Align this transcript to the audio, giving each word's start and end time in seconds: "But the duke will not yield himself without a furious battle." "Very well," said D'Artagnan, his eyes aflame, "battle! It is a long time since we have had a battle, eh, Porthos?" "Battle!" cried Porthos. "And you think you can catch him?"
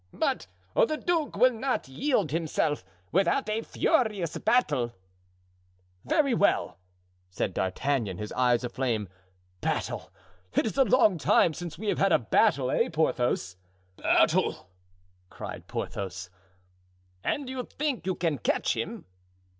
"But 0.13 0.47
the 0.75 0.97
duke 0.97 1.37
will 1.37 1.53
not 1.53 1.87
yield 1.87 2.31
himself 2.31 2.83
without 3.11 3.47
a 3.47 3.61
furious 3.61 4.35
battle." 4.39 4.93
"Very 6.05 6.33
well," 6.33 6.79
said 7.29 7.53
D'Artagnan, 7.53 8.17
his 8.17 8.31
eyes 8.31 8.63
aflame, 8.63 9.07
"battle! 9.59 10.11
It 10.55 10.65
is 10.65 10.75
a 10.75 10.85
long 10.85 11.19
time 11.19 11.53
since 11.53 11.77
we 11.77 11.87
have 11.89 11.99
had 11.99 12.11
a 12.11 12.17
battle, 12.17 12.71
eh, 12.71 12.89
Porthos?" 12.89 13.57
"Battle!" 13.97 14.71
cried 15.29 15.67
Porthos. 15.67 16.31
"And 17.23 17.47
you 17.47 17.61
think 17.63 18.07
you 18.07 18.15
can 18.15 18.39
catch 18.39 18.75
him?" 18.75 19.05